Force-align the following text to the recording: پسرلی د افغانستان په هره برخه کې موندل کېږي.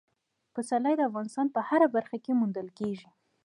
پسرلی 0.53 0.93
د 0.97 1.01
افغانستان 1.09 1.47
په 1.55 1.59
هره 1.67 1.87
برخه 1.95 2.17
کې 2.23 2.37
موندل 2.39 2.67
کېږي. 2.79 3.07